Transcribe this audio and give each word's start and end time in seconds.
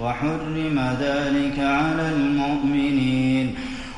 وحرم 0.00 0.96
ذلك 1.00 1.58
على 1.58 2.08
المؤمنين 2.16 3.54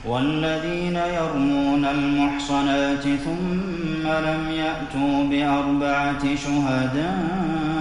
والذين 0.06 0.96
يرمون 0.96 1.84
المحصنات 1.84 3.02
ثم 3.02 4.08
لم 4.08 4.50
يأتوا 4.50 5.24
بأربعة 5.30 6.34
شهداء 6.44 7.76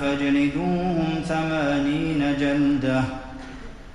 فاجلدوهم 0.00 1.08
ثمانين 1.28 2.34
جلدة 2.40 3.02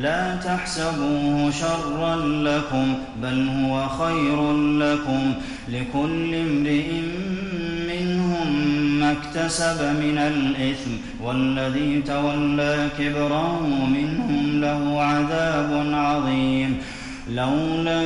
لا 0.00 0.36
تحسبوه 0.36 1.50
شرا 1.50 2.16
لكم 2.16 2.94
بل 3.22 3.48
هو 3.48 3.88
خير 3.88 4.52
لكم. 4.52 5.34
لكل 5.68 6.34
امرئ 6.34 6.92
منهم 7.88 8.48
ما 9.00 9.12
اكتسب 9.12 9.82
من 9.82 10.18
الإثم 10.18 10.90
والذي 11.24 12.02
تولى 12.02 12.88
كبره 12.98 13.66
منهم 13.86 14.60
له 14.60 15.02
عذاب 15.02 15.86
عظيم. 15.92 16.78
لولا 17.30 18.02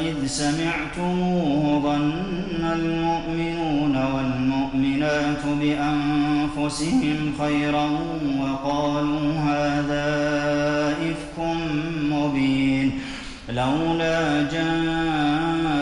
إذ 0.00 0.26
سمعتموه 0.26 1.82
ظن 1.82 2.64
المؤمنون 2.72 3.96
والمؤمنات 3.96 5.44
بأنفسهم 6.70 7.32
خيرا 7.38 7.86
وقالوا 8.40 9.32
هذا 9.32 10.06
إفك 11.10 11.38
مبين 12.02 12.98
لولا 13.48 14.42
جاءوا 14.52 15.80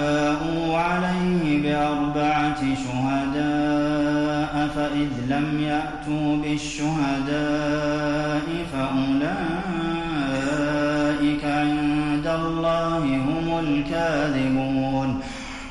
عليه 0.79 1.63
بأربعة 1.63 2.61
شهداء 2.75 4.69
فإذ 4.77 5.11
لم 5.29 5.61
يأتوا 5.61 6.37
بالشهداء 6.37 6.87
فأولئك 8.73 9.45
عند 11.45 12.27
الله 12.27 12.99
هم 12.99 13.59
الكاذبون 13.59 14.68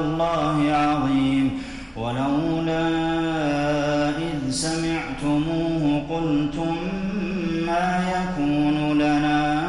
الله 0.00 0.72
عظيم. 0.72 1.50
ولولا 1.96 2.88
إذ 4.18 4.50
سمعتموه 4.50 6.02
قلتم 6.10 6.76
ما 7.66 8.00
يكون 8.16 8.98
لنا 8.98 9.62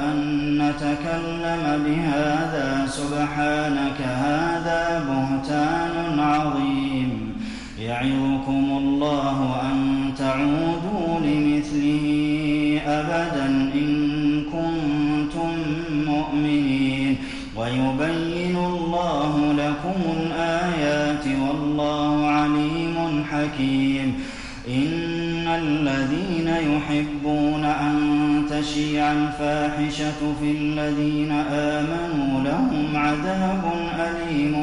أن 0.00 0.18
نتكلم 0.58 1.84
بهذا؟ 1.86 2.86
سبحانك 2.86 4.00
هذا 4.00 5.04
بهتان 5.08 6.20
عظيم. 6.20 7.32
يعظكم 7.78 8.66
الله 8.78 9.60
أن 9.62 9.76
تعودوا 10.18 10.71
الآيات 20.32 21.26
والله 21.26 22.26
عليم 22.26 23.24
حكيم. 23.30 24.20
إن 24.68 25.48
الذين 25.48 26.48
يحبون 26.48 27.64
أن 27.64 27.96
تشيع 28.50 29.12
الفاحشة 29.12 30.20
في 30.40 30.50
الذين 30.50 31.32
آمنوا 31.52 32.40
لهم 32.44 32.86
عذاب 32.94 33.62
أليم 33.98 34.54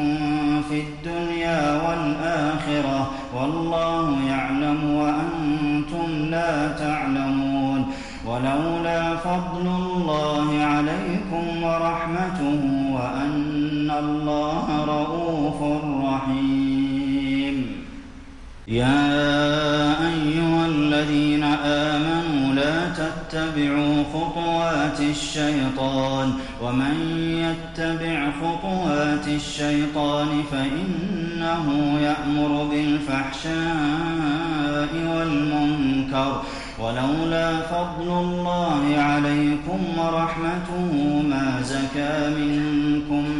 في 0.68 0.80
الدنيا 0.80 1.88
والآخرة. 1.88 3.10
والله 3.36 4.16
يعلم 4.28 4.94
وأنتم 4.94 6.30
لا 6.30 6.68
تعلمون. 6.68 7.86
ولولا 8.26 9.16
فضل 9.16 9.66
الله 9.66 10.64
عليكم 10.64 11.62
ورحمته 11.62 12.60
وأن 12.92 13.49
الله 13.98 14.84
رءوف 14.84 15.62
رحيم. 16.04 17.66
يا 18.68 19.10
أيها 20.12 20.66
الذين 20.66 21.44
آمنوا 21.64 22.54
لا 22.54 22.76
تتبعوا 22.90 24.04
خطوات 24.14 25.00
الشيطان 25.00 26.32
ومن 26.62 26.96
يتبع 27.46 28.30
خطوات 28.42 29.28
الشيطان 29.28 30.28
فإنه 30.52 31.66
يأمر 32.00 32.64
بالفحشاء 32.70 33.60
والمنكر. 34.94 36.42
ولولا 36.80 37.48
فضل 37.60 38.08
الله 38.08 38.82
عليكم 38.96 39.80
ورحمته 39.98 41.22
ما 41.30 41.46
زكى 41.62 42.16
منكم 42.40 43.24
من 43.24 43.39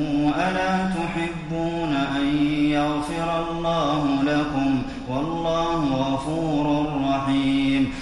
ألا 0.35 0.89
تحبون 0.95 1.95
أن 2.17 2.25
يغفر 2.71 3.47
الله 3.49 4.23
لكم 4.23 4.81
والله 5.09 5.85
غفور 5.85 6.85
رحيم 7.09 7.93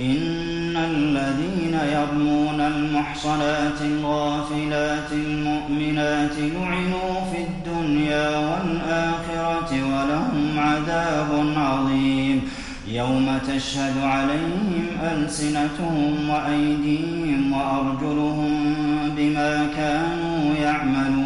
إن 0.00 0.76
الذين 0.76 1.78
يرمون 1.92 2.60
المحصنات 2.60 3.80
الغافلات 3.80 5.12
المؤمنات 5.12 6.38
لعنوا 6.38 7.20
في 7.32 7.38
الدنيا 7.42 8.38
والآخرة 8.38 9.72
ولهم 9.72 10.58
عذاب 10.58 11.52
عظيم 11.56 12.42
يوم 12.88 13.38
تشهد 13.48 14.02
عليهم 14.02 14.86
ألسنتهم 15.02 16.28
وأيديهم 16.30 17.52
وأرجلهم 17.52 18.74
بما 19.16 19.66
كانوا 19.76 20.54
يعملون 20.62 21.25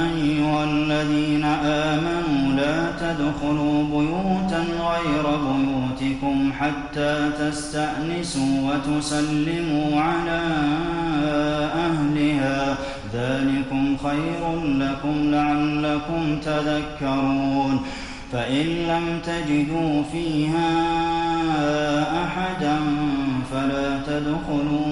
أيها 0.00 0.64
الذين 0.64 1.44
آمنوا 1.64 2.52
لا 2.56 2.92
تدخلوا 3.00 3.84
بيوتا 3.84 4.64
غير 4.90 5.24
بيوتكم 5.36 6.52
حتى 6.60 7.30
تستأنسوا 7.38 8.70
وتسلموا 8.70 10.00
على 10.00 10.42
أهلها 11.74 12.76
ذلكم 13.14 13.96
خير 13.96 14.64
لكم 14.64 15.30
لعلكم 15.30 16.38
تذكرون 16.44 17.82
فإن 18.32 18.66
لم 18.66 19.20
تجدوا 19.26 20.02
فيها 20.12 20.72
أحدا 22.24 22.76
فلا 23.52 24.00
تدخلوها 24.06 24.91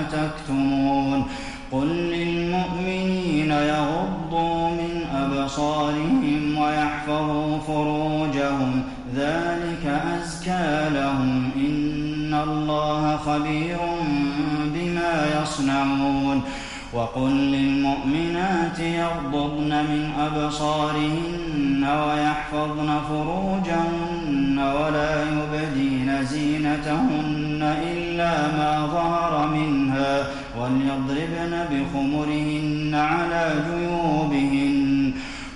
أبصارهم 5.51 6.57
ويحفظوا 6.57 7.57
فروجهم. 7.67 8.83
ذلك 9.15 10.01
أزكى 10.17 10.89
لهم. 10.93 11.49
إن 11.55 12.33
الله 12.43 13.17
خبير 13.17 13.77
بما 14.65 15.41
يصنعون. 15.41 16.41
وقل 16.93 17.29
للمؤمنات 17.29 18.79
يغضضن 18.79 19.69
من 19.69 20.11
أبصارهن 20.19 21.83
ويحفظن 21.83 22.99
فروجهن 23.09 24.59
ولا 24.59 25.23
يبدين 25.23 26.25
زينتهن 26.25 27.75
إلا 27.83 28.31
ما 28.47 28.87
ظهر 28.93 29.47
منها. 29.47 30.27
وليضربن 30.59 31.65
بخمرهن 31.71 32.95
على 32.95 33.53
جيوبهن 33.69 34.60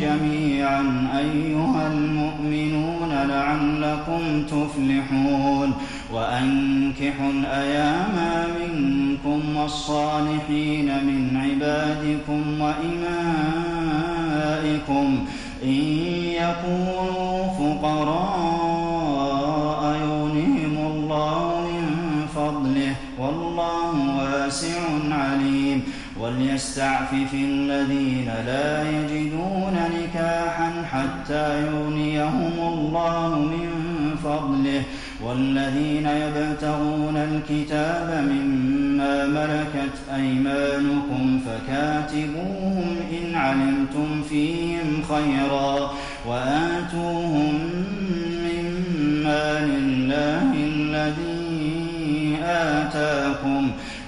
جميعا 0.00 1.08
أيها 1.18 1.92
المؤمنون 1.92 3.12
لعلكم 3.12 4.42
تفلحون. 4.42 5.72
وأنكحوا 6.12 7.30
الأيام 7.30 8.16
منكم 8.60 9.56
والصالحين 9.56 10.86
من 11.04 11.36
عبادكم 11.36 12.42
وإمائكم. 12.60 13.26
إن 15.62 15.84
يكونوا 16.42 17.46
فقراء 17.58 18.76
يغنهم 20.02 20.76
الله 20.92 21.70
من 21.70 22.26
فضله. 22.34 22.94
والله 23.18 23.94
واسع 24.18 24.78
وليستعفف 26.26 27.34
الذين 27.34 28.30
لا 28.46 28.90
يجدون 28.90 29.76
نكاحا 29.96 30.72
حتى 30.92 31.62
يغنيهم 31.62 32.52
الله 32.58 33.38
من 33.38 33.70
فضله. 34.24 34.82
والذين 35.24 36.06
يبتغون 36.06 37.16
الكتاب 37.16 38.28
مما 38.30 39.26
ملكت 39.26 39.96
أيمانكم 40.14 41.40
فكاتبوهم 41.46 42.96
إن 43.12 43.34
علمتم 43.34 44.22
فيهم 44.22 45.02
خيرا 45.08 45.90
وآتوهم 46.26 47.58
مما 48.44 49.66
لله 49.66 50.52
الذي 50.54 52.38
آتاكم 52.44 53.70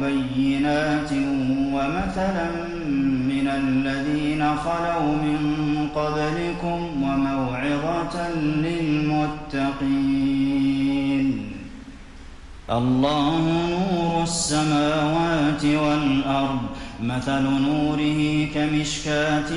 مبينات 0.00 1.12
ومثلا 1.72 2.50
من 3.28 3.48
الذين 3.48 4.56
خلوا 4.56 5.12
من 5.16 5.40
قبلكم 5.94 7.02
وموعظة 7.02 8.30
للمتقين 8.34 10.10
الله 12.70 13.40
نور 13.70 14.22
السماوات 14.22 15.64
والأرض 15.64 16.60
مثل 17.02 17.42
نوره 17.42 18.48
كمشكاة 18.54 19.50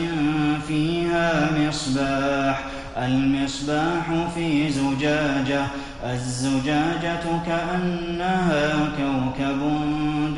فيها 0.67 1.49
مصباح 1.59 2.63
المصباح 2.97 4.11
في 4.35 4.69
زجاجة 4.69 5.65
الزجاجة 6.05 7.23
كأنها 7.45 8.89
كوكب 8.97 9.61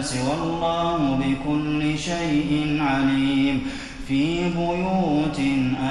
للناس 0.00 0.16
والله 0.28 1.18
بكل 1.20 1.98
شيء 1.98 2.78
عليم. 2.80 3.66
في 4.08 4.48
بيوت 4.48 5.38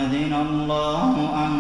أذن 0.02 0.34
الله 0.50 1.14
أن 1.46 1.52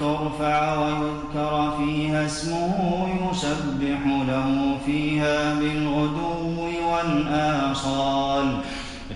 ترفع 0.00 0.78
ويذكر 0.78 1.72
فيها 1.78 2.26
اسمه 2.26 3.08
يسبح 3.32 4.00
له 4.28 4.76
فيها 4.86 5.54
بالغدو 5.54 6.68
والآصال. 6.92 8.46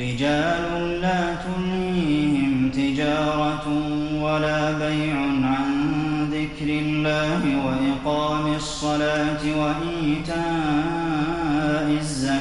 رجال 0.00 1.00
لا 1.00 1.34
تلهيهم 1.34 2.70
تجارة 2.74 3.66
ولا 4.22 4.72
بيع 4.72 5.16
عن 5.44 5.68
ذكر 6.32 6.68
الله 6.68 7.40
وإقام 7.66 8.54
الصلاة 8.54 9.42
وإيتاء 9.44 10.87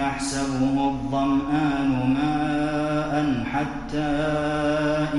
يحسبه 0.00 0.74
الظمآن 0.90 1.90
ماء 2.16 3.44
حتى 3.52 4.12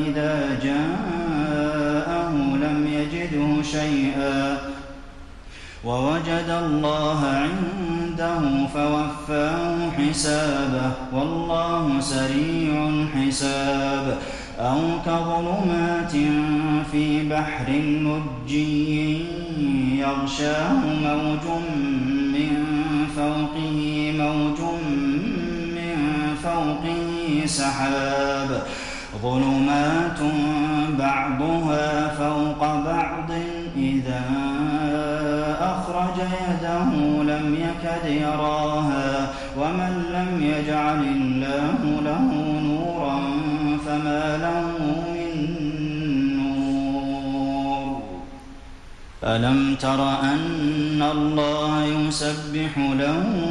إذا 0.06 0.60
جاءه 0.64 2.32
لم 2.36 2.88
يجده 2.98 3.64
شيئا. 3.64 4.58
ووجد 5.86 6.50
الله 6.50 7.22
عنده 7.26 8.68
فوفاه 8.74 9.90
حسابه 9.98 10.92
والله 11.14 12.00
سريع 12.00 12.90
الحساب. 12.90 14.18
أو 14.60 14.80
كظلمات 15.06 16.12
في 16.92 17.30
بحر 17.30 17.68
لجي 17.70 19.26
يغشاه 20.00 20.82
موج 21.04 21.46
من 22.34 22.52
فوقه 23.16 23.78
موج 24.18 24.60
فوقه 26.44 27.46
سحاب 27.46 28.64
ظلمات 29.24 30.20
بعضها 31.00 32.08
فوق 32.08 32.60
بعض 32.60 33.32
إذا 33.78 34.22
أخرج 35.62 36.18
يده 36.18 36.90
لم 37.24 37.56
يكد 37.56 38.12
يراها 38.12 39.34
ومن 39.58 39.94
لم 40.16 40.44
يجعل 40.44 41.04
الله 41.04 42.02
له 42.02 42.28
نورا 42.62 43.20
فما 43.86 44.38
له 44.38 44.68
من 45.14 45.34
نور. 46.38 48.02
ألم 49.24 49.76
تر 49.76 50.20
أن 50.20 51.02
الله 51.12 51.84
يسبح 51.84 52.78
له 52.78 53.51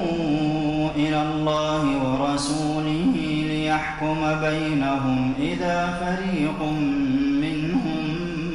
ليحكم 4.01 4.39
بينهم 4.41 5.33
إذا 5.39 5.99
فريق 6.01 6.59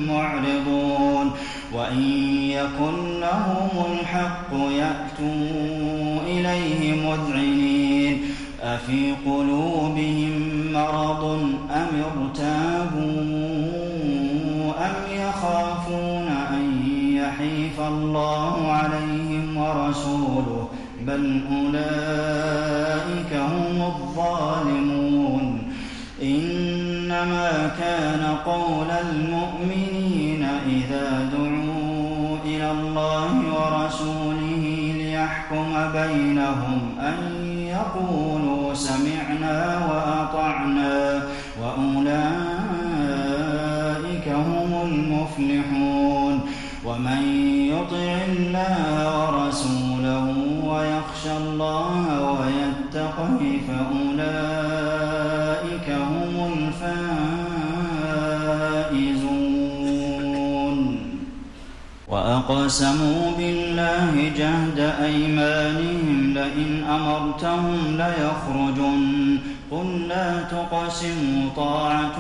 معرضون 0.09 1.31
وإن 1.75 2.03
يكن 2.43 3.21
لهم 3.21 3.69
الحق 3.93 4.53
يأتوا 4.53 6.21
إليه 6.27 6.95
مذعنين 7.11 8.23
أفي 8.63 9.15
قلوبهم 9.27 10.33
مرض 10.73 11.25
أم 11.71 11.89
ارتابوا 12.05 13.07
أم 14.87 14.95
يخافون 15.13 16.29
أن 16.51 16.83
يحيف 17.13 17.81
الله 17.81 18.73
عليهم 18.73 19.57
ورسوله 19.57 20.69
بل 21.07 21.41
أولئك 21.51 23.33
هم 23.33 23.83
الظالمون 23.83 24.96
إنما 27.27 27.71
كان 27.79 28.23
قول 28.45 28.87
المؤمنين 28.91 30.49
إذا 30.67 31.31
دعوا 31.33 32.39
إلى 32.45 32.71
الله 32.71 33.33
ورسوله 33.55 34.93
ليحكم 34.97 35.93
بينهم 35.93 36.81
أن 37.01 37.17
يقولوا 37.59 38.75
سمعنا 38.75 39.87
وأطعنا 39.91 41.23
وأولئك 41.63 42.27
هم 44.29 44.83
المفلحون 44.85 46.41
ومن 46.85 47.23
يطع 47.73 48.19
الله 48.29 49.19
ورسوله 49.19 50.35
ويخشى 50.65 51.37
الله 51.37 52.31
ويتقه 52.31 53.56
وأقسموا 62.49 63.33
بالله 63.39 64.33
جهد 64.37 64.79
أيمانهم 65.03 66.35
لئن 66.35 66.85
أمرتهم 66.85 67.79
ليخرجن. 67.99 69.39
قل 69.71 70.09
لا 70.09 70.43
تقسموا 70.43 71.51
طاعة 71.57 72.17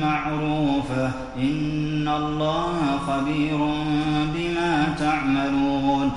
معروفة. 0.00 1.10
إن 1.36 2.08
الله 2.08 2.98
خبير 3.06 3.58
بما 4.34 4.94
تعملون. 4.98 6.10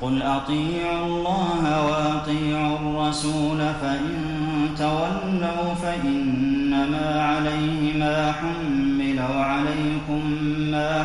قل 0.00 0.22
أطيعوا 0.22 1.06
الله 1.06 1.86
وأطيعوا 1.86 2.78
الرسول 2.78 3.58
فإن 3.58 4.16
تولوا 4.78 5.74
فإنما 5.82 7.22
عليه 7.22 7.98
ما 7.98 8.32
حمل 8.32 9.20
وعليكم 9.36 10.20
ما 10.70 11.04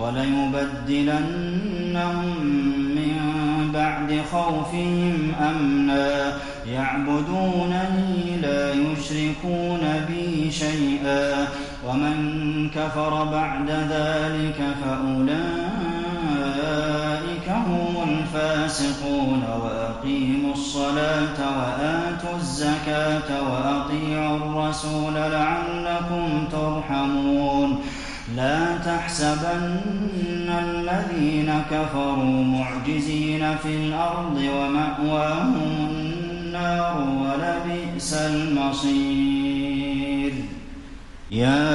وليبدلنهم 0.00 1.20
من 2.96 3.16
بعد 3.74 4.22
خوفهم 4.32 5.32
أمنا. 5.50 6.32
يعبدونني 6.66 8.36
لا 8.42 8.72
يشركون 8.72 10.04
بي 10.08 10.50
شيئا. 10.50 11.48
ومن 11.88 12.16
كفر 12.74 13.24
بعد 13.24 13.70
ذلك 13.70 14.58
فأولئك 14.84 15.50
هم 17.48 17.94
الفاسقون. 18.08 19.42
وأقيموا 19.62 20.52
الصلاة 20.52 21.38
وآتوا 21.58 22.36
الزكاة 22.36 23.30
وأطيعوا 23.52 24.36
الرسول 24.36 25.14
لعلكم 25.14 26.48
ترحمون. 26.52 27.78
لا 28.36 28.78
تحسبن 28.78 30.48
الذين 30.48 31.62
كفروا 31.70 32.44
معجزين 32.44 33.56
في 33.62 33.76
الأرض 33.76 34.36
ومأواهم 34.56 35.88
النار 35.90 37.08
ولبئس 37.22 38.14
المصير. 38.14 39.60
يا 41.30 41.70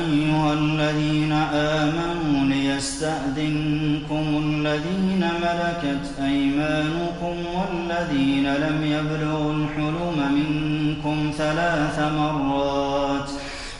أيها 0.00 0.52
الذين 0.52 1.32
آمنوا 1.54 2.44
ليستأذنكم 2.44 4.42
الذين 4.44 5.28
ملكت 5.42 6.04
أيمانكم 6.22 7.34
والذين 7.54 8.54
لم 8.54 8.84
يبلغوا 8.84 9.52
الحلم 9.52 10.18
منكم 10.34 11.32
ثلاث 11.38 11.98
مرات 11.98 13.30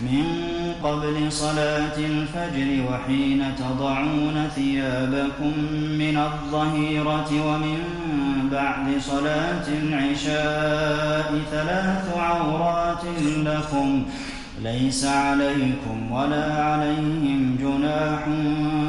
من 0.01 0.42
قبل 0.85 1.33
صلاة 1.33 1.97
الفجر 1.99 2.85
وحين 2.91 3.45
تضعون 3.59 4.49
ثيابكم 4.55 5.53
من 5.99 6.19
الظهيرة 6.19 7.31
ومن 7.47 7.79
بعد 8.53 9.01
صلاة 9.01 9.69
العشاء 9.69 11.41
ثلاث 11.51 12.17
عورات 12.17 13.05
لكم 13.37 14.05
ليس 14.63 15.05
عليكم 15.05 16.13
ولا 16.13 16.65
عليهم 16.65 17.57
جناح 17.61 18.29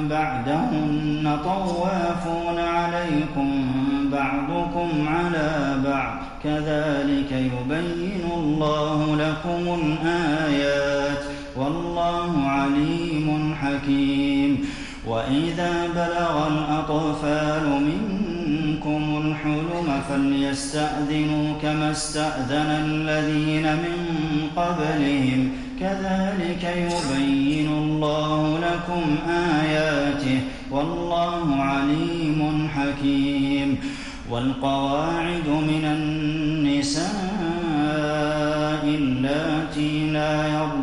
بعدهن 0.10 1.38
طوافون 1.43 2.60
عليكم 2.60 3.65
بعضكم 4.12 5.08
على 5.08 5.82
بعض 5.86 6.17
كذلك 6.43 7.32
يبين 7.32 8.32
الله 8.38 9.15
لكم 9.15 9.79
الآيات 9.82 11.03
والله 12.04 12.48
عليم 12.48 13.56
حكيم. 13.62 14.66
وإذا 15.08 15.88
بلغ 15.96 16.48
الأطفال 16.48 17.82
منكم 17.82 19.22
الحلم 19.26 20.02
فليستأذنوا 20.10 21.54
كما 21.62 21.92
استأذن 21.92 22.70
الذين 22.86 23.63
من 23.63 23.98
قبلهم. 24.56 25.50
كذلك 25.80 26.63
يبين 26.63 27.68
الله 27.68 28.60
لكم 28.60 29.16
آياته. 29.62 30.42
والله 30.72 31.56
عليم 31.56 32.70
حكيم. 32.76 33.78
والقواعد 34.32 35.48
من 35.48 35.86
النساء 35.86 37.13
اللاتي 38.86 40.12
لا 40.12 40.48
يرضى 40.48 40.83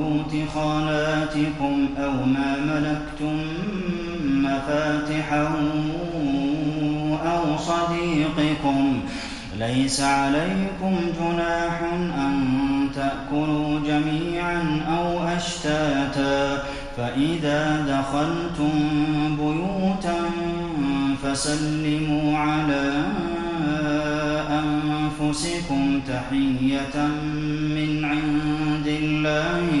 خالاتكم 0.53 1.89
أو 1.97 2.11
ما 2.11 2.55
ملكتم 2.65 3.37
مفاتحه 4.23 5.51
أو 7.25 7.57
صديقكم 7.57 8.99
ليس 9.59 10.01
عليكم 10.01 10.95
جناح 11.19 11.81
أن 12.17 12.61
تأكلوا 12.95 13.79
جميعا 13.79 14.81
أو 14.97 15.23
أشتاتا 15.27 16.63
فإذا 16.97 17.85
دخلتم 17.87 18.71
بيوتا 19.37 20.19
فسلموا 21.23 22.37
على 22.37 23.03
أنفسكم 24.49 26.01
تحية 26.07 27.07
من 27.75 28.05
عند 28.05 28.87
الله 28.87 29.80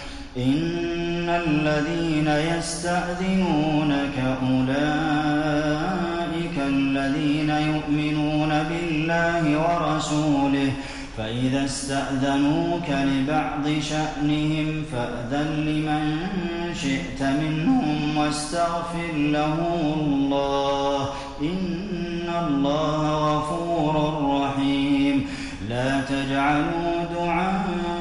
إن 0.37 1.29
الذين 1.29 2.27
يستأذنونك 2.27 4.37
أولئك 4.43 6.57
الذين 6.57 7.49
يؤمنون 7.49 8.49
بالله 8.69 9.59
ورسوله 9.59 10.71
فإذا 11.17 11.65
استأذنوك 11.65 12.89
لبعض 12.89 13.69
شأنهم 13.81 14.83
فأذن 14.91 15.65
لمن 15.65 16.27
شئت 16.75 17.23
منهم 17.23 18.17
واستغفر 18.17 19.13
لهم 19.15 19.93
الله 19.93 21.09
إن 21.41 22.29
الله 22.47 23.35
غفور 23.35 23.95
رحيم 24.41 25.25
لا 25.69 26.01
تجعلوا 26.01 27.03
دعاء 27.13 28.00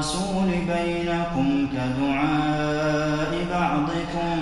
الرسول 0.00 0.48
بينكم 0.48 1.66
كدعاء 1.72 3.32
بعضكم 3.50 4.38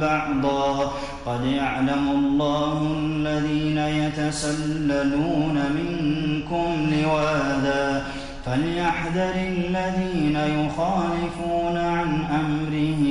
بعضا. 0.00 0.92
قد 1.26 1.44
يعلم 1.44 2.08
الله 2.14 2.96
الذين 2.98 3.78
يتسللون 3.78 5.58
منكم 5.78 6.90
لواذا. 6.92 8.04
فليحذر 8.46 9.34
الذين 9.34 10.36
يخالفون 10.36 11.76
عن 11.76 12.24
أمره 12.40 13.02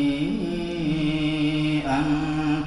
أن 1.87 2.05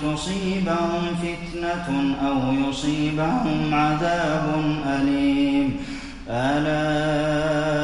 تصيبهم 0.02 1.02
فتنة 1.22 2.14
أو 2.28 2.68
يصيبهم 2.68 3.74
عذاب 3.74 4.46
أليم. 4.86 5.76
ألا 6.30 7.83